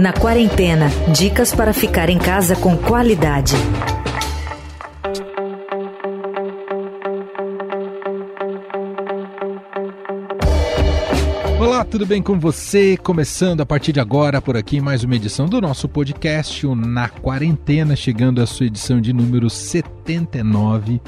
[0.00, 3.54] Na quarentena, dicas para ficar em casa com qualidade.
[11.60, 12.96] Olá, tudo bem com você?
[12.96, 17.08] Começando a partir de agora por aqui mais uma edição do nosso podcast, o Na
[17.08, 21.00] Quarentena, chegando à sua edição de número 79.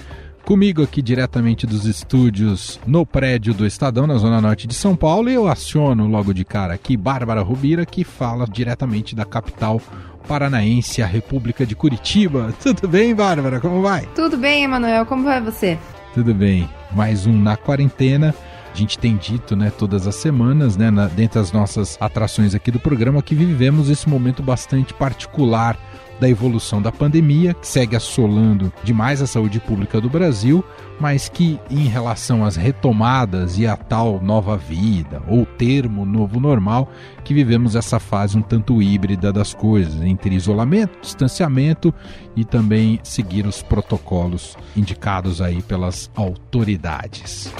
[0.44, 5.30] Comigo aqui diretamente dos estúdios no prédio do Estadão, na Zona Norte de São Paulo,
[5.30, 9.80] e eu aciono logo de cara aqui Bárbara Rubira, que fala diretamente da capital
[10.26, 12.52] paranaense, a República de Curitiba.
[12.60, 13.60] Tudo bem, Bárbara?
[13.60, 14.08] Como vai?
[14.16, 15.06] Tudo bem, Emanuel.
[15.06, 15.78] Como vai você?
[16.12, 16.68] Tudo bem.
[16.90, 18.34] Mais um na quarentena.
[18.72, 22.70] A gente tem dito, né, todas as semanas, né, na, dentre as nossas atrações aqui
[22.70, 25.78] do programa, que vivemos esse momento bastante particular
[26.20, 30.64] da evolução da pandemia, que segue assolando demais a saúde pública do Brasil,
[31.00, 36.90] mas que, em relação às retomadas e a tal nova vida, ou termo novo normal,
[37.24, 41.92] que vivemos essa fase um tanto híbrida das coisas, entre isolamento, distanciamento
[42.36, 47.52] e também seguir os protocolos indicados aí pelas autoridades.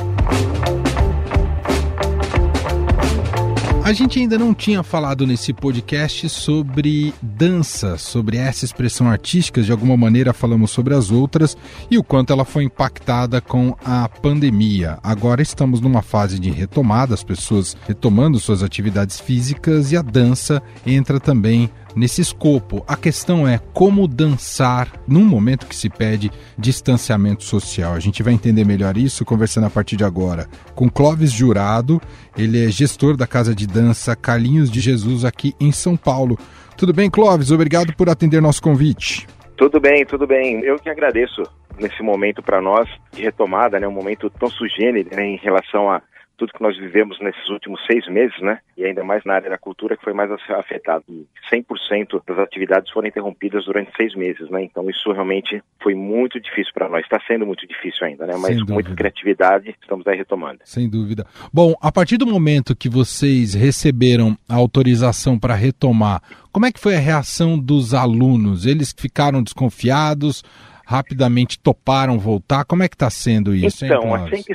[3.93, 9.71] A gente ainda não tinha falado nesse podcast sobre dança, sobre essa expressão artística, de
[9.71, 11.55] alguma maneira falamos sobre as outras
[11.91, 14.99] e o quanto ela foi impactada com a pandemia.
[15.03, 20.63] Agora estamos numa fase de retomada, as pessoas retomando suas atividades físicas e a dança
[20.87, 22.85] entra também nesse escopo.
[22.87, 27.95] A questão é como dançar num momento que se pede distanciamento social.
[27.95, 32.01] A gente vai entender melhor isso conversando a partir de agora com Clóvis Jurado.
[32.37, 36.39] Ele é gestor da casa de dança Carlinhos de Jesus aqui em São Paulo.
[36.77, 37.51] Tudo bem, Clóvis?
[37.51, 39.27] Obrigado por atender nosso convite.
[39.57, 40.61] Tudo bem, tudo bem.
[40.61, 41.43] Eu que agradeço
[41.79, 46.03] nesse momento para nós de retomada, né, um momento tão sugênero né, em relação a
[46.43, 48.59] tudo que nós vivemos nesses últimos seis meses, né?
[48.77, 51.05] E ainda mais na área da cultura que foi mais afetado.
[51.53, 54.65] 100% das atividades foram interrompidas durante seis meses, né?
[54.65, 57.05] Então isso realmente foi muito difícil para nós.
[57.05, 58.35] Está sendo muito difícil ainda, né?
[58.41, 60.59] Mas com muita criatividade estamos aí retomando.
[60.65, 61.25] Sem dúvida.
[61.53, 66.21] Bom, a partir do momento que vocês receberam a autorização para retomar,
[66.51, 68.67] como é que foi a reação dos alunos?
[68.67, 70.43] Eles ficaram desconfiados?
[70.93, 72.65] rapidamente toparam voltar?
[72.65, 73.85] Como é que está sendo isso?
[73.85, 74.53] Então, hein, assim, que,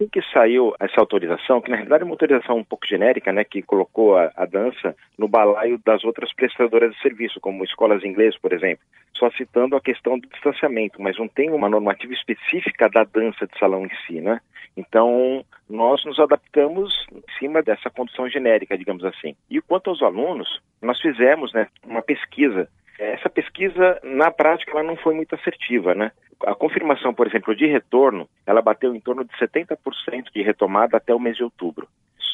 [0.00, 3.44] assim que saiu essa autorização, que na realidade é uma autorização um pouco genérica, né,
[3.44, 8.38] que colocou a, a dança no balaio das outras prestadoras de serviço, como escolas inglesas,
[8.38, 8.84] por exemplo,
[9.14, 13.58] só citando a questão do distanciamento, mas não tem uma normativa específica da dança de
[13.58, 14.40] salão em si, né?
[14.76, 19.34] Então, nós nos adaptamos em cima dessa condição genérica, digamos assim.
[19.50, 22.68] E quanto aos alunos, nós fizemos né, uma pesquisa
[23.00, 26.12] essa pesquisa, na prática, ela não foi muito assertiva, né?
[26.44, 29.76] A confirmação, por exemplo, de retorno, ela bateu em torno de 70%
[30.34, 31.88] de retomada até o mês de outubro.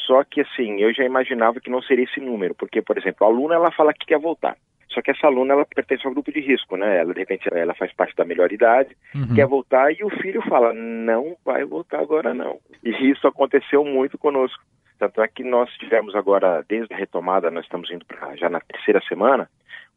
[0.06, 3.30] Só que, assim, eu já imaginava que não seria esse número, porque, por exemplo, a
[3.30, 4.56] aluna, ela fala que quer voltar.
[4.88, 6.98] Só que essa aluna, ela pertence ao grupo de risco, né?
[6.98, 9.34] Ela, de repente, ela faz parte da melhor idade, uhum.
[9.34, 12.58] quer voltar, e o filho fala, não vai voltar agora não.
[12.82, 14.62] E isso aconteceu muito conosco.
[14.98, 18.60] Tanto é que nós tivemos agora, desde a retomada, nós estamos indo para já na
[18.60, 19.48] terceira semana,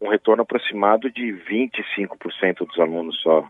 [0.01, 3.47] um retorno aproximado de 25% dos alunos só.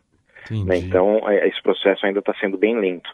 [0.51, 0.77] Né?
[0.77, 3.09] Então, é, esse processo ainda está sendo bem lento.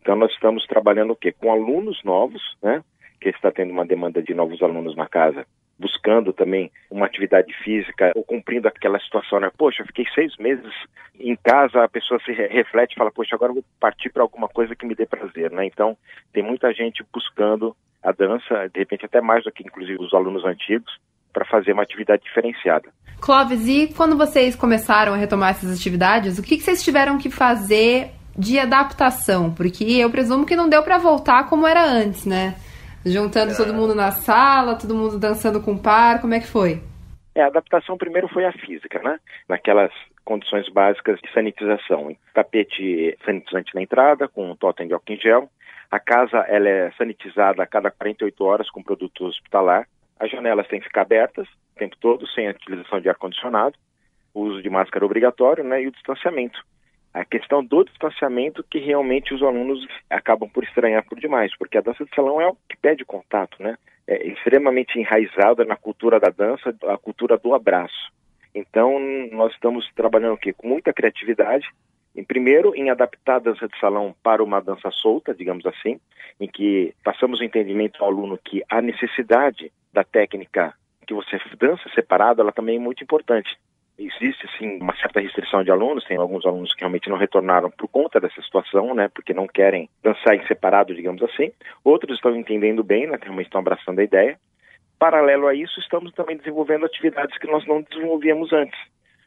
[0.00, 1.32] Então, nós estamos trabalhando o quê?
[1.32, 2.82] Com alunos novos, né?
[3.20, 5.46] Que está tendo uma demanda de novos alunos na casa,
[5.80, 9.50] buscando também uma atividade física ou cumprindo aquela situação, né?
[9.56, 10.72] Poxa, fiquei seis meses
[11.18, 14.48] em casa, a pessoa se reflete e fala, poxa, agora eu vou partir para alguma
[14.48, 15.64] coisa que me dê prazer, né?
[15.64, 15.96] Então,
[16.32, 20.44] tem muita gente buscando a dança, de repente até mais do que inclusive os alunos
[20.44, 20.92] antigos,
[21.32, 22.90] para fazer uma atividade diferenciada.
[23.20, 27.30] Clóvis, e quando vocês começaram a retomar essas atividades, o que, que vocês tiveram que
[27.30, 29.52] fazer de adaptação?
[29.52, 32.56] Porque eu presumo que não deu para voltar como era antes, né?
[33.04, 33.56] Juntando é...
[33.56, 36.82] todo mundo na sala, todo mundo dançando com par, como é que foi?
[37.34, 39.18] É, a adaptação primeiro foi a física, né?
[39.48, 39.92] Naquelas
[40.24, 42.14] condições básicas de sanitização.
[42.34, 45.50] Tapete sanitizante na entrada, com um totem de álcool em gel.
[45.90, 49.88] A casa ela é sanitizada a cada 48 horas com produto hospitalar.
[50.18, 53.74] As janelas têm que ficar abertas o tempo todo, sem a utilização de ar-condicionado,
[54.34, 56.60] o uso de máscara obrigatório né, e o distanciamento.
[57.12, 61.80] A questão do distanciamento que realmente os alunos acabam por estranhar por demais, porque a
[61.80, 63.76] dança de salão é o que pede contato, né?
[64.06, 68.12] É extremamente enraizada na cultura da dança, a cultura do abraço.
[68.54, 68.98] Então,
[69.32, 71.68] nós estamos trabalhando aqui com muita criatividade,
[72.14, 76.00] em primeiro, em adaptar a dança de salão para uma dança solta, digamos assim,
[76.40, 80.74] em que passamos o entendimento ao aluno que a necessidade da técnica
[81.06, 83.56] que você dança separado, ela também é muito importante.
[84.00, 87.86] Existe, sim, uma certa restrição de alunos, tem alguns alunos que realmente não retornaram por
[87.86, 91.52] conta dessa situação, né, porque não querem dançar em separado, digamos assim.
[91.84, 94.40] Outros estão entendendo bem, né, realmente estão abraçando a ideia.
[94.98, 98.78] paralelo a isso, estamos também desenvolvendo atividades que nós não desenvolvíamos antes.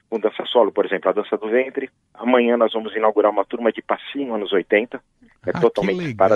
[0.09, 1.89] Com dança solo, por exemplo, a dança do ventre.
[2.15, 4.97] Amanhã nós vamos inaugurar uma turma de passinho anos 80.
[4.97, 6.35] É ah, totalmente para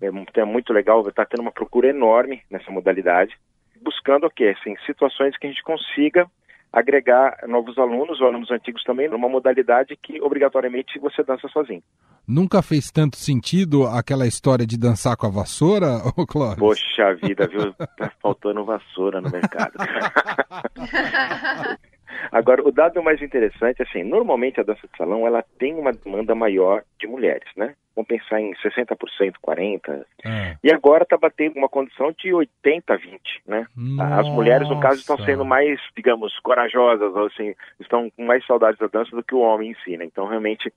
[0.00, 3.36] é, é muito legal, está tendo uma procura enorme nessa modalidade,
[3.82, 4.54] buscando o quê?
[4.58, 6.26] Assim, situações que a gente consiga
[6.72, 11.82] agregar novos alunos, ou alunos antigos também, numa modalidade que obrigatoriamente você dança sozinho.
[12.26, 16.58] Nunca fez tanto sentido aquela história de dançar com a vassoura, ô Clóvis?
[16.58, 17.72] Poxa vida, viu?
[17.72, 19.72] Tá faltando vassoura no mercado.
[22.30, 26.34] Agora, o dado mais interessante, assim, normalmente a dança de salão, ela tem uma demanda
[26.34, 27.74] maior de mulheres, né?
[27.98, 28.96] Vamos pensar em 60%,
[29.44, 30.04] 40%.
[30.24, 30.56] É.
[30.62, 33.66] E agora está batendo uma condição de 80 20, né?
[33.76, 34.20] Nossa.
[34.20, 38.86] As mulheres, no caso, estão sendo mais, digamos, corajosas, assim, estão com mais saudades da
[38.86, 39.98] dança do que o homem ensina.
[39.98, 40.04] Né?
[40.04, 40.72] Então, realmente,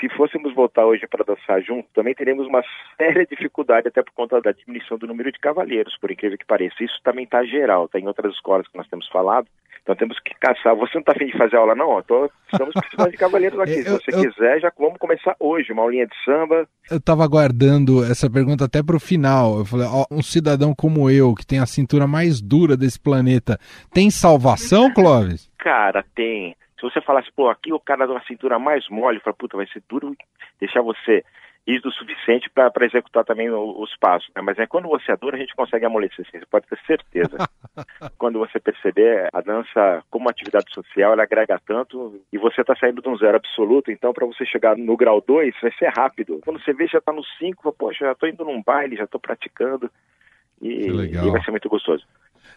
[0.00, 2.62] se fôssemos voltar hoje para dançar junto, também teríamos uma
[2.96, 6.82] séria dificuldade, até por conta da diminuição do número de cavalheiros, por incrível que pareça.
[6.82, 9.46] Isso também está geral, está em outras escolas que nós temos falado.
[9.82, 10.76] Então temos que caçar.
[10.76, 12.00] Você não está afim de fazer aula, não?
[12.02, 13.80] Tô, estamos precisando de cavalheiros aqui.
[13.80, 16.68] eu, Se você eu, quiser, já vamos começar hoje, uma aulinha de samba.
[16.90, 19.58] Eu estava aguardando essa pergunta até para o final.
[19.58, 23.58] Eu falei, ó, um cidadão como eu, que tem a cintura mais dura desse planeta,
[23.92, 25.50] tem salvação, Clóvis?
[25.58, 26.56] Cara, tem.
[26.78, 29.66] Se você falasse, pô, aqui o cara dá uma cintura mais mole, fala, puta, vai
[29.66, 30.14] ser duro
[30.60, 31.24] deixar você
[31.66, 34.28] isso o suficiente para executar também os passos.
[34.34, 34.42] Né?
[34.42, 37.36] Mas é quando você adora, a gente consegue amolecer, você pode ter certeza.
[38.18, 43.00] quando você perceber a dança como atividade social, ela agrega tanto e você está saindo
[43.00, 46.40] de um zero absoluto, então para você chegar no grau 2 vai ser rápido.
[46.44, 49.20] Quando você vê, já está no 5, poxa, já estou indo num baile, já estou
[49.20, 49.88] praticando
[50.60, 52.04] e, e vai ser muito gostoso.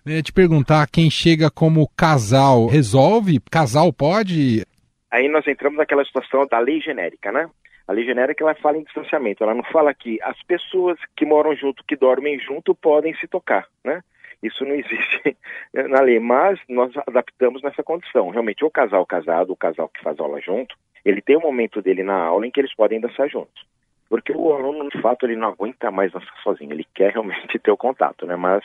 [0.04, 3.40] Eu ia te perguntar, quem chega como casal, resolve?
[3.52, 4.66] Casal pode?
[5.12, 7.48] Aí nós entramos naquela situação da lei genérica, né?
[7.88, 11.56] A lei genérica ela fala em distanciamento, ela não fala que as pessoas que moram
[11.56, 14.02] junto, que dormem junto, podem se tocar, né?
[14.42, 15.38] Isso não existe
[15.90, 18.30] na lei, mas nós adaptamos nessa condição.
[18.30, 22.04] Realmente, o casal casado, o casal que faz aula junto, ele tem um momento dele
[22.04, 23.66] na aula em que eles podem dançar juntos.
[24.10, 27.72] Porque o aluno, de fato, ele não aguenta mais dançar sozinho, ele quer realmente ter
[27.72, 28.36] o contato, né?
[28.36, 28.64] Mas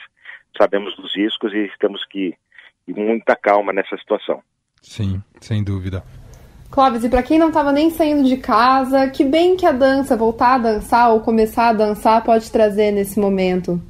[0.57, 2.35] sabemos dos riscos e temos que
[2.87, 4.43] ir muita calma nessa situação.
[4.83, 6.03] Sim, sem dúvida.
[6.71, 10.17] Clóvis, e para quem não estava nem saindo de casa, que bem que a dança,
[10.17, 13.81] voltar a dançar ou começar a dançar pode trazer nesse momento?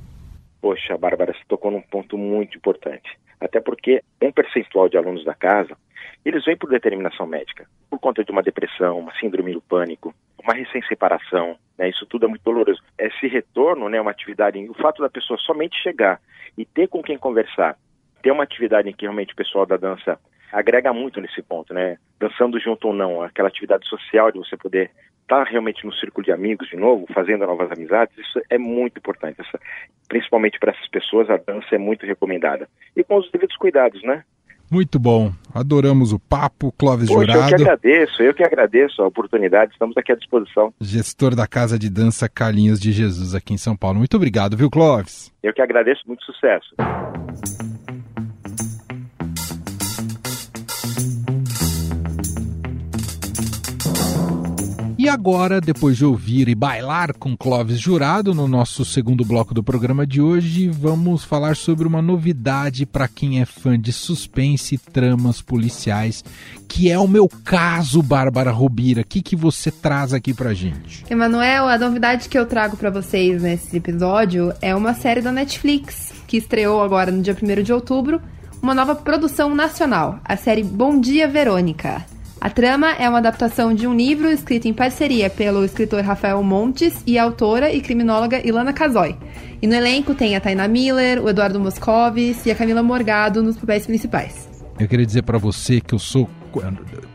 [0.62, 3.18] Poxa, Bárbara, você tocou num ponto muito importante.
[3.38, 5.76] Até porque um percentual de alunos da casa,
[6.24, 10.54] eles vêm por determinação médica, por conta de uma depressão, uma síndrome do pânico, uma
[10.54, 11.90] recém-separação, né?
[11.90, 12.80] Isso tudo é muito doloroso.
[12.98, 16.18] Esse retorno, né, uma atividade, o fato da pessoa somente chegar
[16.56, 17.76] e ter com quem conversar,
[18.22, 20.18] ter uma atividade em que realmente o pessoal da dança
[20.52, 21.96] agrega muito nesse ponto, né?
[22.18, 24.90] Dançando junto ou não, aquela atividade social de você poder
[25.22, 29.40] estar realmente no círculo de amigos de novo, fazendo novas amizades, isso é muito importante.
[29.40, 29.60] Essa,
[30.08, 32.68] principalmente para essas pessoas, a dança é muito recomendada.
[32.96, 34.24] E com os devidos cuidados, né?
[34.70, 35.32] Muito bom.
[35.52, 37.40] Adoramos o papo, Clóvis Poxa, Jurado.
[37.40, 40.72] Eu que agradeço, eu que agradeço a oportunidade, estamos aqui à disposição.
[40.80, 43.98] Gestor da Casa de Dança Carlinhos de Jesus aqui em São Paulo.
[43.98, 45.32] Muito obrigado, viu, Clóvis?
[45.42, 46.74] Eu que agradeço, muito sucesso.
[55.10, 60.06] Agora, depois de ouvir e bailar com Clóvis Jurado, no nosso segundo bloco do programa
[60.06, 65.42] de hoje, vamos falar sobre uma novidade para quem é fã de suspense e tramas
[65.42, 66.24] policiais,
[66.68, 69.02] que é o meu caso, Bárbara Robira.
[69.02, 71.04] O que, que você traz aqui pra gente?
[71.10, 76.12] Emanuel, a novidade que eu trago para vocês nesse episódio é uma série da Netflix,
[76.28, 78.22] que estreou agora no dia 1 de outubro,
[78.62, 82.04] uma nova produção nacional, a série Bom Dia Verônica.
[82.40, 87.02] A trama é uma adaptação de um livro escrito em parceria pelo escritor Rafael Montes
[87.06, 89.14] e a autora e criminóloga Ilana Casoy.
[89.60, 93.58] E no elenco tem a Taina Miller, o Eduardo Moscovis e a Camila Morgado nos
[93.58, 94.48] papéis principais.
[94.78, 96.30] Eu queria dizer para você que eu sou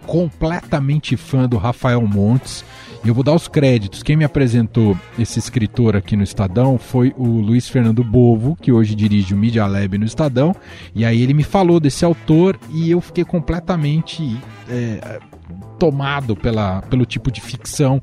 [0.06, 2.66] completamente fã do Rafael Montes.
[3.04, 4.02] E eu vou dar os créditos.
[4.02, 8.96] Quem me apresentou esse escritor aqui no Estadão foi o Luiz Fernando Bovo, que hoje
[8.96, 10.56] dirige o Media Lab no Estadão.
[10.96, 14.38] E aí ele me falou desse autor e eu fiquei completamente
[14.68, 15.20] é,
[15.78, 18.02] tomado pela, pelo tipo de ficção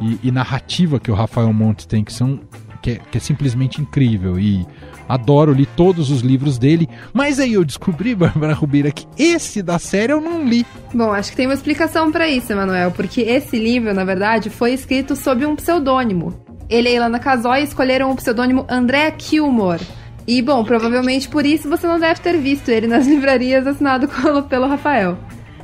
[0.00, 2.40] e, e, narrativa que o Rafael Montes tem, que são
[2.82, 4.38] que é, que é simplesmente incrível.
[4.38, 4.66] E
[5.08, 6.88] Adoro, li todos os livros dele.
[7.12, 10.66] Mas aí eu descobri, Bárbara Rubeira, que esse da série eu não li.
[10.94, 14.72] Bom, acho que tem uma explicação para isso, Emanuel, porque esse livro, na verdade, foi
[14.72, 16.34] escrito sob um pseudônimo.
[16.68, 19.82] Ele e Ilana Casoy escolheram o pseudônimo André Kilmore.
[20.26, 24.08] E, bom, provavelmente por isso você não deve ter visto ele nas livrarias assinado
[24.48, 25.18] pelo Rafael.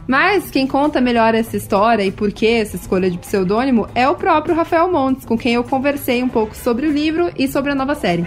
[0.07, 4.15] Mas quem conta melhor essa história e por que essa escolha de pseudônimo é o
[4.15, 7.75] próprio Rafael Montes, com quem eu conversei um pouco sobre o livro e sobre a
[7.75, 8.25] nova série.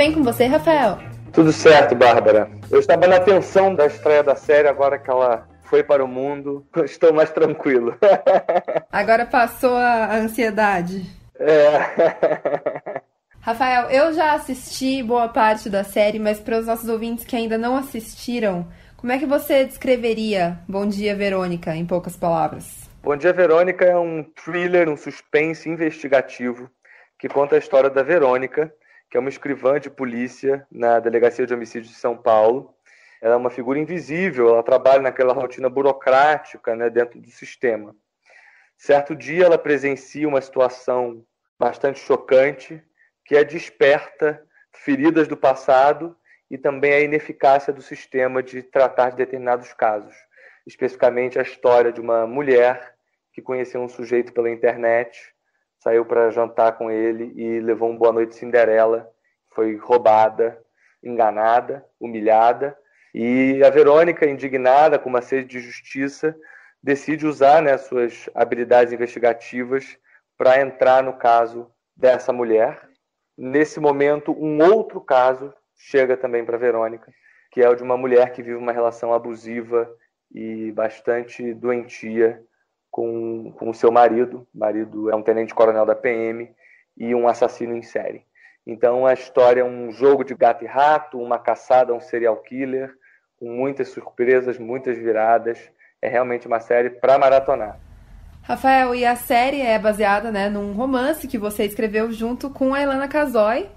[0.00, 0.98] Bem com você, Rafael?
[1.30, 2.50] Tudo certo, Bárbara.
[2.70, 6.66] Eu estava na tensão da estreia da série, agora que ela foi para o mundo,
[6.86, 7.94] estou mais tranquilo.
[8.90, 11.04] Agora passou a ansiedade.
[11.38, 13.02] É.
[13.40, 17.58] Rafael, eu já assisti boa parte da série, mas para os nossos ouvintes que ainda
[17.58, 18.66] não assistiram,
[18.96, 22.88] como é que você descreveria Bom Dia Verônica em poucas palavras?
[23.02, 26.70] Bom Dia Verônica é um thriller, um suspense investigativo
[27.18, 28.72] que conta a história da Verônica,
[29.10, 32.72] que é uma escrivã de polícia na Delegacia de Homicídio de São Paulo,
[33.20, 37.94] ela é uma figura invisível, ela trabalha naquela rotina burocrática né, dentro do sistema.
[38.78, 41.24] Certo dia, ela presencia uma situação
[41.58, 42.82] bastante chocante,
[43.24, 46.16] que é desperta feridas do passado
[46.50, 50.14] e também a ineficácia do sistema de tratar de determinados casos.
[50.66, 52.94] Especificamente a história de uma mulher
[53.32, 55.34] que conheceu um sujeito pela internet,
[55.80, 59.10] saiu para jantar com ele e levou um boa noite Cinderela,
[59.50, 60.62] foi roubada,
[61.02, 62.76] enganada, humilhada
[63.14, 66.36] e a Verônica, indignada com uma sede de justiça,
[66.82, 69.98] decide usar né, suas habilidades investigativas
[70.36, 72.88] para entrar no caso dessa mulher.
[73.36, 77.12] Nesse momento, um outro caso chega também para Verônica,
[77.50, 79.90] que é o de uma mulher que vive uma relação abusiva
[80.30, 82.40] e bastante doentia
[82.90, 84.46] com, com o seu marido.
[84.54, 86.50] O marido é um tenente-coronel da PM
[86.96, 88.22] e um assassino em série.
[88.66, 92.92] Então a história é um jogo de gato e rato, uma caçada um serial killer,
[93.38, 95.58] com muitas surpresas, muitas viradas.
[96.02, 97.78] É realmente uma série para maratonar.
[98.42, 102.82] Rafael, e a série é baseada né, num romance que você escreveu junto com a
[102.82, 103.68] Ilana Casoy.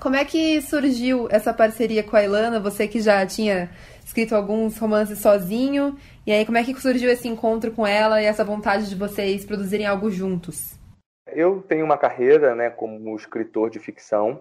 [0.00, 2.60] Como é que surgiu essa parceria com a Ilana?
[2.60, 3.68] Você que já tinha
[4.04, 5.96] escrito alguns romances sozinho.
[6.24, 9.44] E aí, como é que surgiu esse encontro com ela e essa vontade de vocês
[9.44, 10.78] produzirem algo juntos?
[11.26, 14.40] Eu tenho uma carreira né, como escritor de ficção.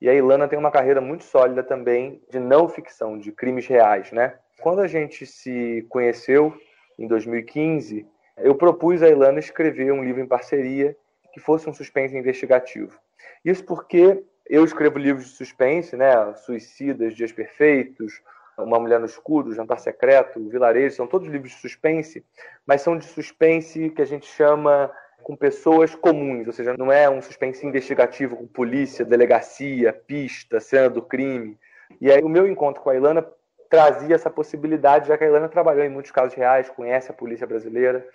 [0.00, 4.12] E a Ilana tem uma carreira muito sólida também de não ficção, de crimes reais,
[4.12, 4.34] né?
[4.60, 6.54] Quando a gente se conheceu
[6.96, 8.06] em 2015,
[8.36, 10.96] eu propus a Ilana escrever um livro em parceria
[11.34, 12.96] que fosse um suspense investigativo.
[13.44, 16.12] Isso porque eu escrevo livros de suspense, né?
[16.34, 18.20] Suicidas, Dias Perfeitos,
[18.58, 22.22] Uma Mulher no Escuro, Jantar Secreto, Vilarejo, são todos livros de suspense,
[22.66, 24.92] mas são de suspense que a gente chama
[25.22, 30.90] com pessoas comuns, ou seja, não é um suspense investigativo com polícia, delegacia, pista, cena
[30.90, 31.58] do crime.
[31.98, 33.26] E aí o meu encontro com a Ilana
[33.70, 37.46] trazia essa possibilidade, já que a Ilana trabalhou em muitos casos reais, conhece a polícia
[37.46, 38.06] brasileira.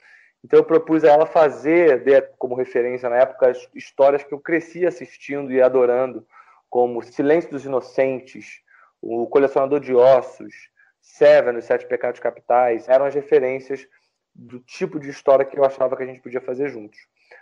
[0.43, 4.85] Então eu propus a ela fazer, como referência na época, as histórias que eu cresci
[4.85, 6.25] assistindo e adorando,
[6.69, 8.61] como Silêncio dos Inocentes,
[9.01, 10.53] O Colecionador de Ossos,
[11.01, 13.87] Seven, Os Sete Pecados Capitais, eram as referências
[14.33, 16.99] do tipo de história que eu achava que a gente podia fazer juntos.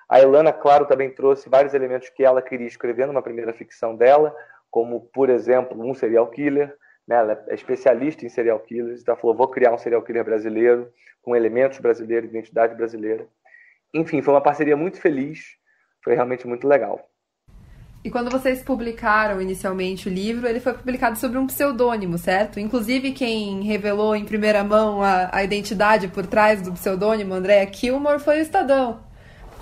[0.07, 4.35] A Elana, claro, também trouxe vários elementos que ela queria escrever numa primeira ficção dela,
[4.71, 6.75] como, por exemplo, um serial killer.
[7.07, 7.15] Né?
[7.15, 10.91] Ela é especialista em serial killers, então ela falou: vou criar um serial killer brasileiro,
[11.21, 13.27] com elementos brasileiros, identidade brasileira.
[13.93, 15.57] Enfim, foi uma parceria muito feliz,
[16.03, 17.09] foi realmente muito legal.
[18.03, 22.59] E quando vocês publicaram inicialmente o livro, ele foi publicado sobre um pseudônimo, certo?
[22.59, 28.19] Inclusive, quem revelou em primeira mão a, a identidade por trás do pseudônimo, Andréa Kilmore,
[28.19, 29.04] foi o Estadão.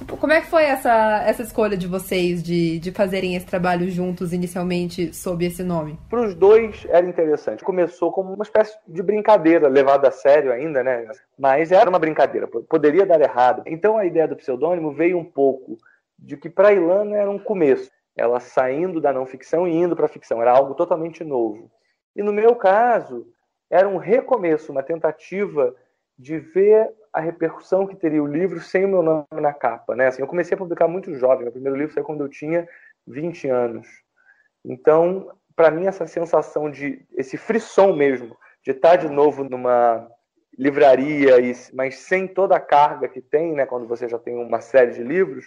[0.06, 4.34] Como é que foi essa, essa escolha de vocês de, de fazerem esse trabalho juntos
[4.34, 6.00] inicialmente sob esse nome?
[6.10, 7.64] Para os dois era interessante.
[7.64, 11.08] Começou como uma espécie de brincadeira, levada a sério ainda, né?
[11.38, 13.64] Mas era uma brincadeira, poderia dar errado.
[13.66, 15.78] Então a ideia do pseudônimo veio um pouco
[16.18, 20.06] de que para Ilana era um começo ela saindo da não ficção e indo para
[20.06, 20.42] a ficção.
[20.42, 21.72] Era algo totalmente novo.
[22.16, 23.28] E no meu caso,
[23.70, 25.76] era um recomeço, uma tentativa
[26.18, 29.96] de ver a repercussão que teria o livro sem o meu nome na capa.
[29.96, 30.08] Né?
[30.08, 31.44] Assim, eu comecei a publicar muito jovem.
[31.44, 32.68] Meu primeiro livro saiu quando eu tinha
[33.08, 33.88] 20 anos.
[34.66, 40.08] Então, para mim, essa sensação de, esse frisson mesmo, de estar de novo numa
[40.58, 41.36] livraria,
[41.74, 45.04] mas sem toda a carga que tem, né, quando você já tem uma série de
[45.04, 45.46] livros,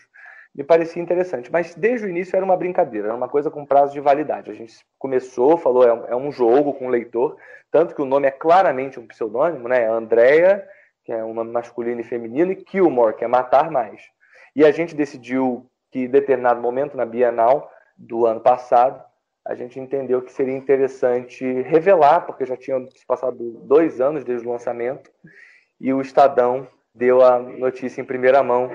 [0.56, 1.52] me parecia interessante.
[1.52, 4.50] Mas desde o início era uma brincadeira, era uma coisa com prazo de validade.
[4.50, 7.36] A gente começou, falou, é um, é jogo com leitor,
[7.70, 9.82] tanto que o nome é claramente um pseudônimo, né?
[9.82, 10.66] É Andrea,
[11.04, 14.02] que é um nome masculino e feminino, e Kilmore, que é matar mais.
[14.54, 19.04] E a gente decidiu que, em determinado momento, na Bienal do ano passado,
[19.44, 24.50] a gente entendeu que seria interessante revelar, porque já tinham passado dois anos desde o
[24.50, 25.10] lançamento,
[25.78, 28.70] e o Estadão deu a notícia em primeira mão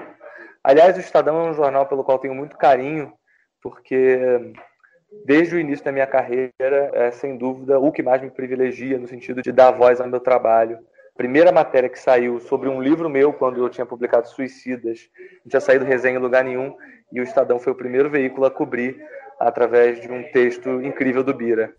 [0.64, 3.12] Aliás, o Estadão é um jornal pelo qual tenho muito carinho,
[3.62, 4.54] porque
[5.26, 6.52] desde o início da minha carreira,
[6.94, 10.20] é sem dúvida o que mais me privilegia no sentido de dar voz ao meu
[10.20, 10.78] trabalho.
[11.18, 15.10] Primeira matéria que saiu sobre um livro meu, quando eu tinha publicado Suicidas,
[15.44, 16.76] não tinha saído resenha em lugar nenhum,
[17.12, 18.98] e o Estadão foi o primeiro veículo a cobrir
[19.40, 21.74] através de um texto incrível do Bira.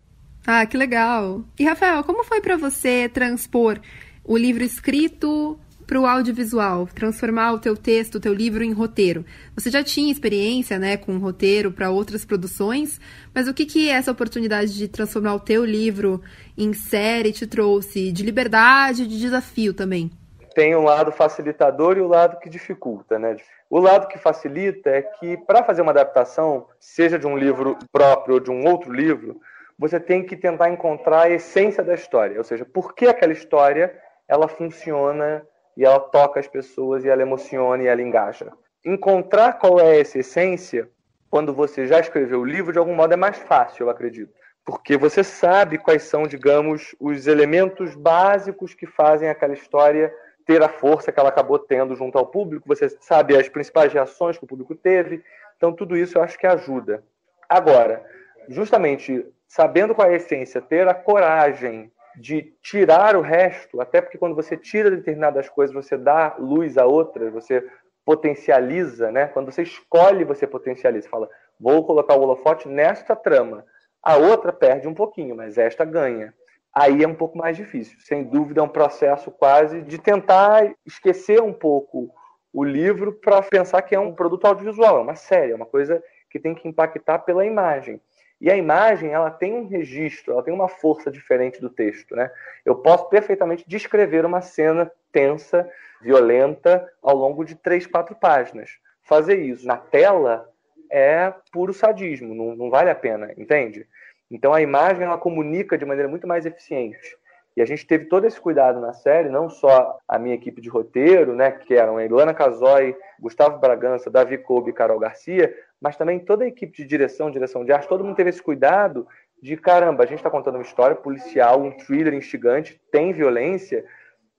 [0.45, 1.41] Ah, que legal.
[1.57, 3.79] E Rafael, como foi para você transpor
[4.23, 9.25] o livro escrito para o audiovisual, transformar o teu texto, o teu livro em roteiro.
[9.55, 12.99] Você já tinha experiência, né, com roteiro para outras produções,
[13.33, 16.21] mas o que que essa oportunidade de transformar o teu livro
[16.57, 20.11] em série te trouxe de liberdade, de desafio também?
[20.55, 23.35] Tem um lado facilitador e o um lado que dificulta, né?
[23.69, 28.35] O lado que facilita é que para fazer uma adaptação, seja de um livro próprio
[28.35, 29.41] ou de um outro livro,
[29.77, 33.93] você tem que tentar encontrar a essência da história, ou seja, por que aquela história
[34.27, 35.45] ela funciona
[35.75, 38.51] e ela toca as pessoas e ela emociona e ela engaja.
[38.85, 40.89] Encontrar qual é essa essência,
[41.29, 44.33] quando você já escreveu o livro, de algum modo é mais fácil, eu acredito.
[44.65, 50.13] Porque você sabe quais são, digamos, os elementos básicos que fazem aquela história
[50.45, 54.37] ter a força que ela acabou tendo junto ao público, você sabe as principais reações
[54.37, 55.23] que o público teve.
[55.57, 57.03] Então, tudo isso eu acho que ajuda.
[57.47, 58.05] Agora,
[58.49, 64.17] justamente sabendo qual é a essência, ter a coragem de tirar o resto, até porque
[64.17, 67.65] quando você tira determinadas coisas, você dá luz a outras, você
[68.05, 69.27] potencializa, né?
[69.27, 71.09] Quando você escolhe, você potencializa.
[71.09, 71.29] Fala,
[71.59, 73.65] vou colocar o holofote nesta trama.
[74.01, 76.33] A outra perde um pouquinho, mas esta ganha.
[76.73, 77.97] Aí é um pouco mais difícil.
[78.01, 82.13] Sem dúvida, é um processo quase de tentar esquecer um pouco
[82.51, 86.03] o livro para pensar que é um produto audiovisual, é uma série, é uma coisa
[86.29, 88.01] que tem que impactar pela imagem.
[88.43, 92.29] E a imagem, ela tem um registro, ela tem uma força diferente do texto, né?
[92.65, 95.65] Eu posso perfeitamente descrever uma cena tensa,
[96.01, 98.71] violenta, ao longo de três, quatro páginas.
[99.01, 100.51] Fazer isso na tela
[100.91, 103.87] é puro sadismo, não, não vale a pena, entende?
[104.29, 107.17] Então a imagem, ela comunica de maneira muito mais eficiente.
[107.55, 110.69] E a gente teve todo esse cuidado na série, não só a minha equipe de
[110.69, 115.95] roteiro, né, que eram a Ilana Casoy, Gustavo Bragança, Davi Kobe e Carol Garcia, mas
[115.95, 119.07] também toda a equipe de direção, direção de arte, todo mundo teve esse cuidado
[119.41, 123.83] de caramba, a gente está contando uma história policial, um thriller instigante, tem violência,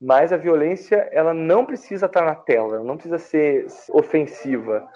[0.01, 4.89] mas a violência ela não precisa estar na tela, não precisa ser ofensiva.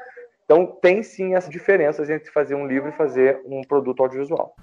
[0.44, 4.56] Então tem sim as diferenças entre fazer um livro e fazer um produto audiovisual.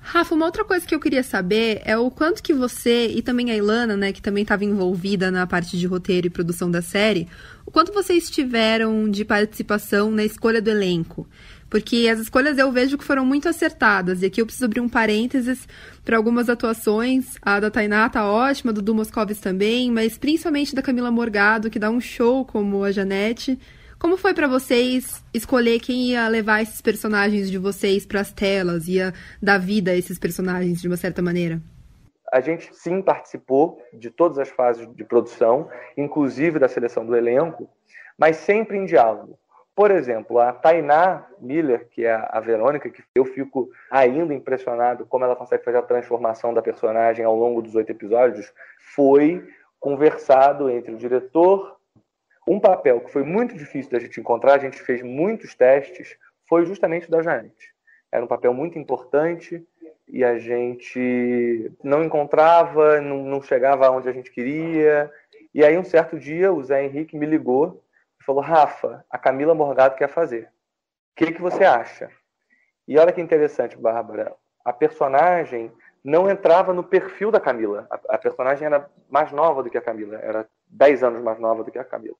[0.00, 3.50] Rafa, uma outra coisa que eu queria saber é o quanto que você e também
[3.50, 7.28] a Ilana, né, que também estava envolvida na parte de roteiro e produção da série,
[7.66, 11.28] o quanto vocês tiveram de participação na escolha do elenco?
[11.68, 14.22] Porque as escolhas eu vejo que foram muito acertadas.
[14.22, 15.68] E aqui eu preciso abrir um parênteses
[16.04, 17.34] para algumas atuações.
[17.42, 21.78] A da Tainá tá ótima, do Du Moscovis também, mas principalmente da Camila Morgado, que
[21.78, 23.58] dá um show como a Janete.
[24.00, 28.86] Como foi para vocês escolher quem ia levar esses personagens de vocês para as telas,
[28.86, 31.60] ia dar vida a esses personagens de uma certa maneira?
[32.32, 37.68] A gente sim participou de todas as fases de produção, inclusive da seleção do elenco,
[38.16, 39.36] mas sempre em diálogo.
[39.74, 45.24] Por exemplo, a Tainá Miller, que é a Verônica, que eu fico ainda impressionado como
[45.24, 48.52] ela consegue fazer a transformação da personagem ao longo dos oito episódios,
[48.94, 49.44] foi
[49.80, 51.77] conversado entre o diretor,
[52.48, 56.16] um papel que foi muito difícil da gente encontrar, a gente fez muitos testes,
[56.48, 57.74] foi justamente da Janete.
[58.10, 59.62] Era um papel muito importante
[60.08, 65.12] e a gente não encontrava, não, não chegava onde a gente queria.
[65.54, 67.84] E aí, um certo dia, o Zé Henrique me ligou
[68.18, 70.44] e falou: Rafa, a Camila Morgado quer fazer.
[70.44, 72.10] O que, que você acha?
[72.86, 74.34] E olha que interessante, Bárbara.
[74.64, 75.70] A personagem
[76.02, 77.86] não entrava no perfil da Camila.
[77.90, 81.62] A, a personagem era mais nova do que a Camila, era 10 anos mais nova
[81.62, 82.16] do que a Camila.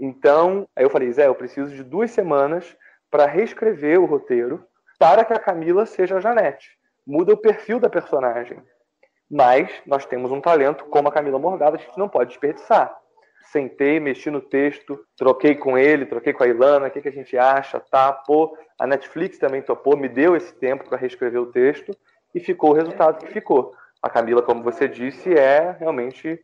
[0.00, 2.76] Então, aí eu falei, Zé, eu preciso de duas semanas
[3.10, 4.64] para reescrever o roteiro
[4.98, 6.70] para que a Camila seja a Janete.
[7.06, 8.60] Muda o perfil da personagem.
[9.30, 12.94] Mas nós temos um talento como a Camila Morgado, a gente não pode desperdiçar.
[13.52, 17.12] Sentei, mexi no texto, troquei com ele, troquei com a Ilana, o que, que a
[17.12, 18.12] gente acha, tá?
[18.12, 21.96] Pô, a Netflix também topou, me deu esse tempo para reescrever o texto
[22.34, 23.72] e ficou o resultado que ficou.
[24.02, 26.40] A Camila, como você disse, é realmente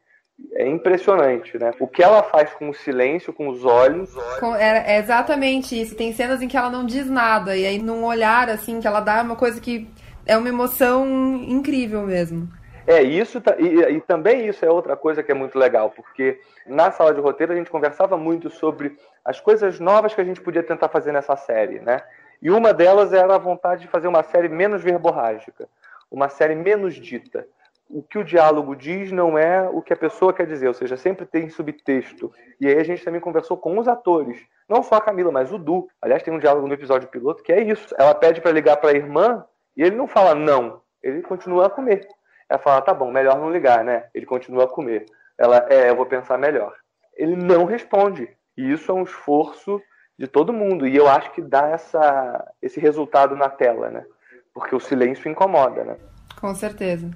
[0.52, 1.72] é impressionante, né?
[1.78, 4.10] O que ela faz com o silêncio, com os olhos.
[4.58, 5.96] É, é, exatamente isso.
[5.96, 9.00] Tem cenas em que ela não diz nada, e aí num olhar assim, que ela
[9.00, 9.88] dá uma coisa que
[10.26, 11.06] é uma emoção
[11.46, 12.48] incrível mesmo.
[12.86, 16.90] É, isso e, e também isso é outra coisa que é muito legal, porque na
[16.90, 20.62] sala de roteiro a gente conversava muito sobre as coisas novas que a gente podia
[20.62, 22.02] tentar fazer nessa série, né?
[22.42, 25.66] E uma delas era a vontade de fazer uma série menos verborrágica,
[26.10, 27.46] uma série menos dita
[27.88, 30.96] o que o diálogo diz não é o que a pessoa quer dizer, ou seja,
[30.96, 32.32] sempre tem subtexto.
[32.60, 35.58] E aí a gente também conversou com os atores, não só a Camila, mas o
[35.58, 35.88] Du.
[36.00, 37.94] Aliás, tem um diálogo no episódio piloto que é isso.
[37.98, 39.44] Ela pede para ligar para a irmã
[39.76, 42.08] e ele não fala não, ele continua a comer.
[42.48, 44.06] Ela fala, tá bom, melhor não ligar, né?
[44.14, 45.06] Ele continua a comer.
[45.38, 46.74] Ela, é, eu vou pensar melhor.
[47.16, 48.28] Ele não responde.
[48.56, 49.80] E isso é um esforço
[50.18, 50.86] de todo mundo.
[50.86, 54.04] E eu acho que dá essa, esse resultado na tela, né?
[54.52, 55.96] Porque o silêncio incomoda, né?
[56.40, 57.10] Com certeza.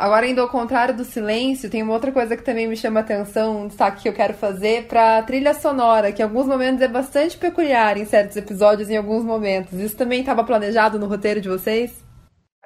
[0.00, 3.64] Agora, indo ao contrário do silêncio, tem uma outra coisa que também me chama atenção,
[3.64, 6.88] um destaque que eu quero fazer para a trilha sonora, que em alguns momentos é
[6.88, 9.74] bastante peculiar em certos episódios, em alguns momentos.
[9.74, 12.02] Isso também estava planejado no roteiro de vocês?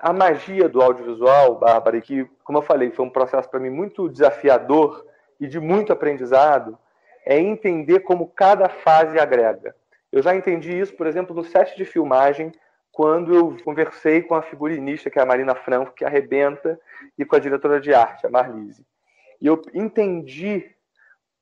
[0.00, 4.08] A magia do audiovisual, Bárbara, que, como eu falei, foi um processo para mim muito
[4.08, 5.04] desafiador
[5.40, 6.78] e de muito aprendizado,
[7.26, 9.74] é entender como cada fase agrega.
[10.12, 12.52] Eu já entendi isso, por exemplo, no set de filmagem,
[12.94, 16.78] quando eu conversei com a figurinista, que é a Marina Franco, que arrebenta,
[17.18, 18.86] e com a diretora de arte, a Marlise.
[19.40, 20.70] E eu entendi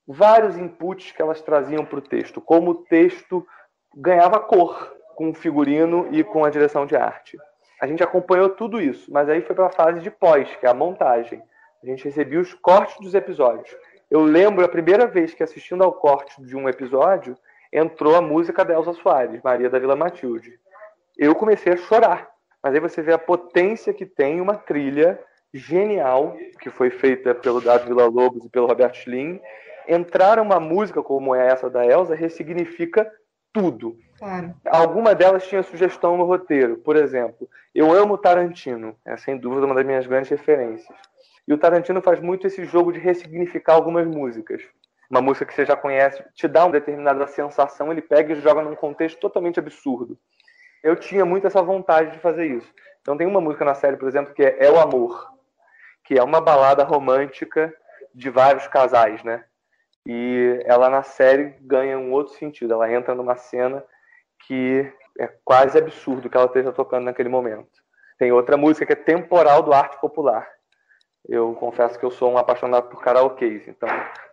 [0.08, 3.46] vários inputs que elas traziam para o texto, como o texto
[3.94, 7.38] ganhava cor com o figurino e com a direção de arte.
[7.78, 10.70] A gente acompanhou tudo isso, mas aí foi para a fase de pós, que é
[10.70, 11.42] a montagem.
[11.82, 13.76] A gente recebia os cortes dos episódios.
[14.10, 17.36] Eu lembro a primeira vez que assistindo ao corte de um episódio,
[17.70, 20.58] entrou a música da Elza Soares, Maria da Vila Matilde
[21.16, 22.30] eu comecei a chorar.
[22.62, 25.18] Mas aí você vê a potência que tem uma trilha
[25.52, 29.40] genial, que foi feita pelo Davi Vila Lobos e pelo Roberto Schling.
[29.86, 33.10] Entrar uma música como é essa da Elsa ressignifica
[33.52, 33.98] tudo.
[34.18, 34.54] Claro.
[34.66, 36.76] Alguma delas tinha sugestão no roteiro.
[36.78, 38.96] Por exemplo, eu amo Tarantino.
[39.04, 40.96] É sem dúvida uma das minhas grandes referências.
[41.46, 44.62] E o Tarantino faz muito esse jogo de ressignificar algumas músicas.
[45.10, 48.62] Uma música que você já conhece te dá uma determinada sensação, ele pega e joga
[48.62, 50.16] num contexto totalmente absurdo
[50.82, 52.72] eu tinha muito essa vontade de fazer isso.
[53.00, 55.28] Então tem uma música na série, por exemplo, que é É o Amor,
[56.04, 57.72] que é uma balada romântica
[58.14, 59.44] de vários casais, né?
[60.06, 62.74] E ela na série ganha um outro sentido.
[62.74, 63.84] Ela entra numa cena
[64.46, 67.70] que é quase absurdo que ela esteja tocando naquele momento.
[68.18, 70.48] Tem outra música que é Temporal do Arte Popular.
[71.28, 73.88] Eu confesso que eu sou um apaixonado por karaokês, então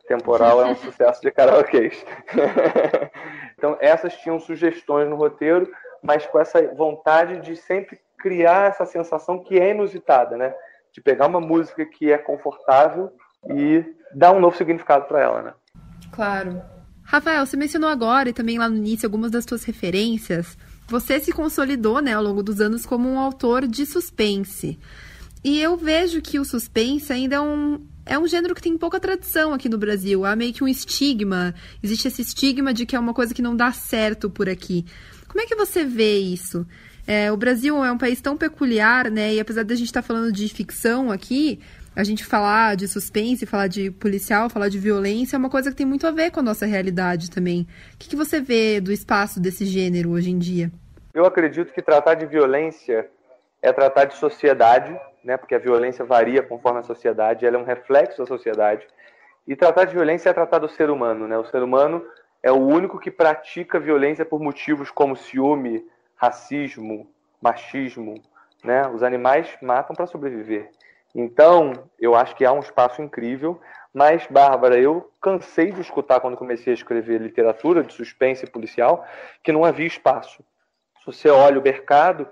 [0.08, 2.04] Temporal é um sucesso de karaokês.
[3.56, 9.40] então essas tinham sugestões no roteiro, mas com essa vontade de sempre criar essa sensação
[9.40, 10.54] que é inusitada, né?
[10.94, 13.12] De pegar uma música que é confortável
[13.48, 13.84] e
[14.14, 15.54] dar um novo significado para ela, né?
[16.12, 16.62] Claro.
[17.04, 20.58] Rafael, você mencionou agora e também lá no início algumas das suas referências.
[20.88, 24.80] Você se consolidou, né, ao longo dos anos como um autor de suspense.
[25.44, 29.00] E eu vejo que o suspense ainda é um, é um gênero que tem pouca
[29.00, 30.26] tradição aqui no Brasil.
[30.26, 31.56] Há meio que um estigma.
[31.82, 34.86] Existe esse estigma de que é uma coisa que não dá certo por aqui.
[35.30, 36.66] Como é que você vê isso?
[37.08, 39.34] É, o Brasil é um país tão peculiar, né?
[39.34, 41.60] E apesar da gente estar tá falando de ficção aqui,
[41.96, 45.78] a gente falar de suspense, falar de policial, falar de violência é uma coisa que
[45.78, 47.68] tem muito a ver com a nossa realidade também.
[47.94, 50.72] O que, que você vê do espaço desse gênero hoje em dia?
[51.14, 53.10] Eu acredito que tratar de violência
[53.62, 55.38] é tratar de sociedade, né?
[55.38, 58.86] Porque a violência varia conforme a sociedade, ela é um reflexo da sociedade.
[59.48, 61.38] E tratar de violência é tratar do ser humano, né?
[61.38, 62.04] O ser humano
[62.42, 67.10] é o único que pratica violência por motivos como ciúme, racismo,
[67.42, 68.22] machismo.
[68.64, 68.88] Né?
[68.88, 70.70] Os animais matam para sobreviver.
[71.14, 73.60] Então, eu acho que há um espaço incrível,
[73.94, 79.06] mas, Bárbara, eu cansei de escutar quando comecei a escrever literatura de suspense policial
[79.44, 80.44] que não havia espaço.
[81.00, 82.28] Se você olha o mercado,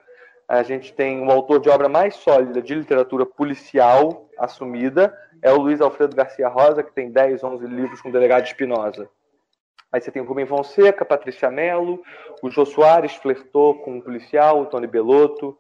[0.47, 5.57] a gente tem o autor de obra mais sólida de literatura policial assumida, é o
[5.57, 9.09] Luiz Alfredo Garcia Rosa, que tem 10, 11 livros com o delegado Espinosa.
[9.91, 12.01] Aí você tem o Rubem Fonseca, Patrícia Mello,
[12.41, 15.57] o Jô Soares flertou com o policial, o Tony Belotto,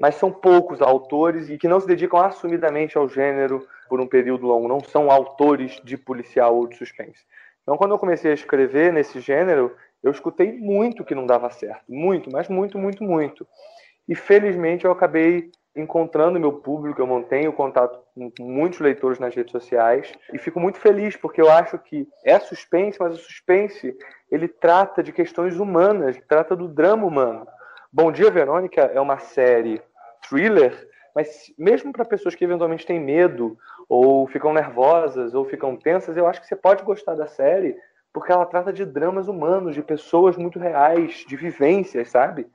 [0.00, 4.46] mas são poucos autores e que não se dedicam assumidamente ao gênero por um período
[4.46, 7.24] longo, não são autores de policial ou de suspense.
[7.62, 11.84] Então, quando eu comecei a escrever nesse gênero, eu escutei muito que não dava certo,
[11.88, 13.46] muito, mas muito, muito, muito.
[14.08, 19.52] E felizmente eu acabei encontrando meu público, eu mantenho contato com muitos leitores nas redes
[19.52, 23.96] sociais e fico muito feliz porque eu acho que é suspense, mas o suspense
[24.30, 27.46] ele trata de questões humanas, trata do drama humano.
[27.92, 29.80] Bom Dia Verônica é uma série
[30.28, 33.56] thriller, mas mesmo para pessoas que eventualmente têm medo
[33.88, 37.76] ou ficam nervosas ou ficam tensas, eu acho que você pode gostar da série
[38.12, 42.46] porque ela trata de dramas humanos, de pessoas muito reais, de vivências, sabe?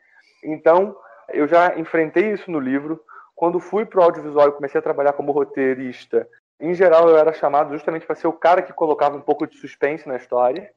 [0.43, 0.95] Então,
[1.29, 2.99] eu já enfrentei isso no livro.
[3.41, 7.33] Quando fui para o audiovisual e comecei a trabalhar como roteirista, em geral eu era
[7.33, 10.69] chamado justamente para ser o cara que colocava um pouco de suspense na história.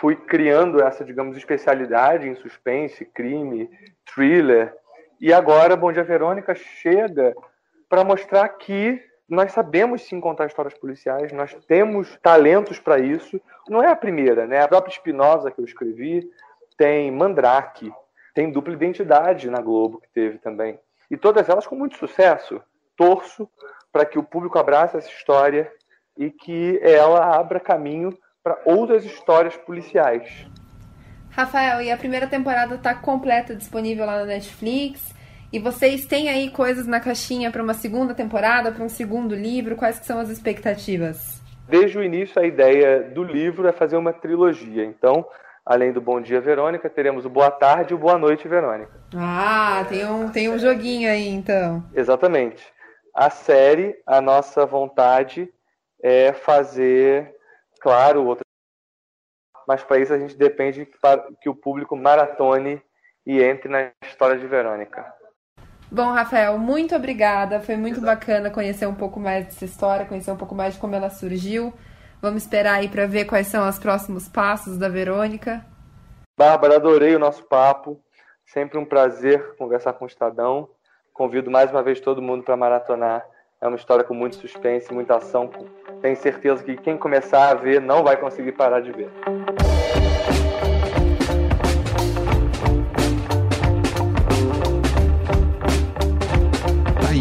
[0.00, 3.70] Fui criando essa, digamos, especialidade em suspense, crime,
[4.04, 4.74] thriller.
[5.20, 7.36] E agora Bom Dia Verônica chega
[7.88, 13.40] para mostrar que nós sabemos sim contar histórias policiais, nós temos talentos para isso.
[13.68, 14.60] Não é a primeira, né?
[14.60, 16.28] A própria Espinosa que eu escrevi
[16.76, 17.92] tem Mandrake,
[18.34, 22.60] tem dupla identidade na Globo que teve também e todas elas com muito sucesso.
[22.96, 23.48] Torço
[23.92, 25.70] para que o público abrace essa história
[26.16, 30.46] e que ela abra caminho para outras histórias policiais.
[31.30, 35.14] Rafael, e a primeira temporada está completa, disponível lá na Netflix.
[35.52, 39.76] E vocês têm aí coisas na caixinha para uma segunda temporada, para um segundo livro?
[39.76, 41.40] Quais que são as expectativas?
[41.68, 44.84] Desde o início, a ideia do livro é fazer uma trilogia.
[44.84, 45.24] Então,
[45.68, 48.90] além do Bom Dia Verônica, teremos o Boa Tarde e o Boa Noite Verônica.
[49.14, 51.84] Ah, tem um, tem um joguinho aí, então.
[51.94, 52.66] Exatamente.
[53.14, 55.52] A série, a nossa vontade
[56.02, 57.34] é fazer,
[57.82, 58.46] claro, outras.
[59.66, 60.88] Mas para isso a gente depende
[61.42, 62.80] que o público maratone
[63.26, 65.04] e entre na história de Verônica.
[65.92, 67.60] Bom, Rafael, muito obrigada.
[67.60, 70.94] Foi muito bacana conhecer um pouco mais dessa história, conhecer um pouco mais de como
[70.94, 71.74] ela surgiu.
[72.20, 75.64] Vamos esperar aí para ver quais são os próximos passos da Verônica.
[76.36, 78.00] Bárbara, adorei o nosso papo.
[78.44, 80.68] Sempre um prazer conversar com o Estadão.
[81.12, 83.24] Convido mais uma vez todo mundo para maratonar.
[83.60, 85.50] É uma história com muito suspense, muita ação.
[86.00, 89.10] Tenho certeza que quem começar a ver não vai conseguir parar de ver.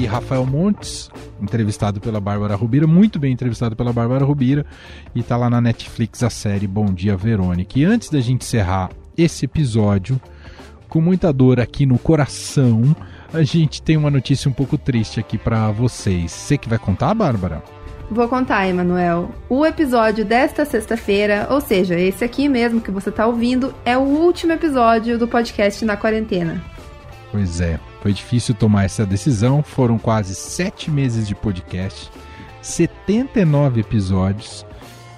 [0.07, 1.09] Rafael Montes,
[1.41, 4.65] entrevistado pela Bárbara Rubira, muito bem entrevistado pela Bárbara Rubira,
[5.13, 7.77] e tá lá na Netflix a série Bom Dia Verônica.
[7.77, 10.19] E antes da gente encerrar esse episódio,
[10.89, 12.95] com muita dor aqui no coração,
[13.33, 16.31] a gente tem uma notícia um pouco triste aqui para vocês.
[16.31, 17.61] Você que vai contar, Bárbara?
[18.09, 19.29] Vou contar, Emanuel.
[19.49, 24.01] O episódio desta sexta-feira, ou seja, esse aqui mesmo que você está ouvindo, é o
[24.01, 26.63] último episódio do podcast Na Quarentena.
[27.31, 29.61] Pois é, foi difícil tomar essa decisão.
[29.63, 32.09] Foram quase sete meses de podcast,
[32.61, 34.65] 79 episódios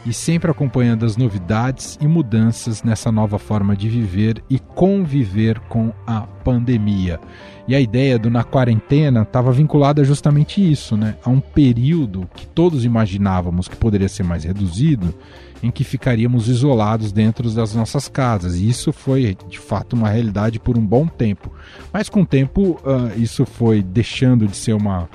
[0.06, 5.92] e sempre acompanhando as novidades e mudanças nessa nova forma de viver e conviver com
[6.08, 7.20] a pandemia.
[7.68, 11.16] E a ideia do Na Quarentena estava vinculada justamente isso, né?
[11.24, 15.14] A um período que todos imaginávamos que poderia ser mais reduzido,
[15.62, 18.56] em que ficaríamos isolados dentro das nossas casas.
[18.56, 21.52] E isso foi de fato uma realidade por um bom tempo.
[21.92, 25.10] Mas com o tempo, uh, isso foi deixando de ser uma,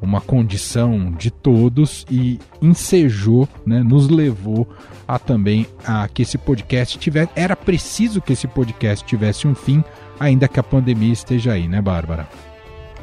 [0.00, 4.68] uma condição de todos e ensejou, né, nos levou
[5.08, 7.30] a também a que esse podcast tivesse.
[7.34, 9.82] Era preciso que esse podcast tivesse um fim,
[10.18, 12.28] ainda que a pandemia esteja aí, né, Bárbara?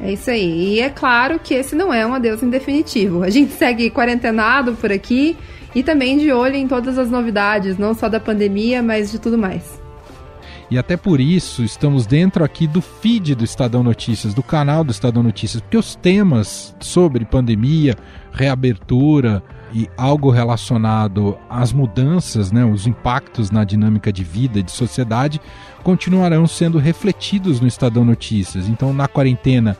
[0.00, 0.74] É isso aí.
[0.74, 3.22] E é claro que esse não é um adeus em definitivo.
[3.22, 5.36] A gente segue quarentenado por aqui
[5.74, 9.36] e também de olho em todas as novidades, não só da pandemia, mas de tudo
[9.36, 9.82] mais.
[10.70, 14.90] E até por isso estamos dentro aqui do feed do Estadão Notícias, do canal do
[14.90, 17.96] Estadão Notícias, porque os temas sobre pandemia,
[18.32, 19.42] reabertura
[19.74, 25.40] e algo relacionado às mudanças, né, os impactos na dinâmica de vida e de sociedade
[25.82, 28.68] continuarão sendo refletidos no Estadão Notícias.
[28.68, 29.76] Então, na quarentena,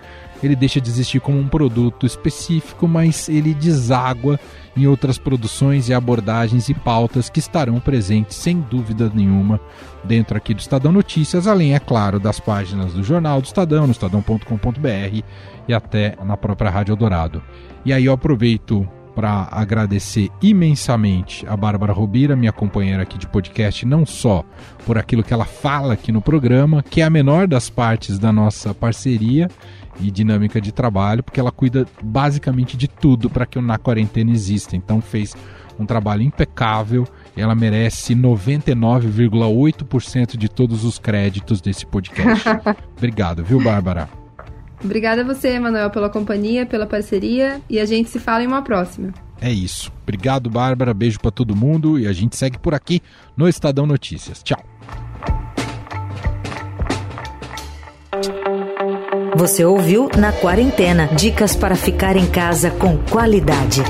[0.46, 4.38] ele deixa de existir como um produto específico, mas ele deságua
[4.76, 9.61] em outras produções e abordagens e pautas que estarão presentes, sem dúvida nenhuma,
[10.02, 13.92] dentro aqui do Estadão Notícias, além, é claro, das páginas do Jornal do Estadão, no
[13.92, 15.22] estadão.com.br
[15.68, 17.42] e até na própria Rádio Eldorado.
[17.85, 23.87] E aí eu aproveito para agradecer imensamente a Bárbara Robira, minha companheira aqui de podcast,
[23.87, 24.44] não só
[24.85, 28.33] por aquilo que ela fala aqui no programa, que é a menor das partes da
[28.33, 29.48] nossa parceria,
[30.00, 34.31] e dinâmica de trabalho, porque ela cuida basicamente de tudo para que o Na Quarentena
[34.31, 34.77] exista.
[34.77, 35.35] Então fez
[35.79, 42.48] um trabalho impecável e ela merece 99,8% de todos os créditos desse podcast.
[42.96, 44.23] Obrigado, viu, Bárbara?
[44.82, 48.62] Obrigada a você, Manuel, pela companhia, pela parceria e a gente se fala em uma
[48.62, 49.12] próxima.
[49.40, 49.92] É isso.
[50.02, 50.94] Obrigado, Bárbara.
[50.94, 53.00] Beijo para todo mundo e a gente segue por aqui
[53.37, 54.42] no Estadão Notícias.
[54.42, 54.62] Tchau.
[59.37, 63.82] Você ouviu Na Quarentena dicas para ficar em casa com qualidade.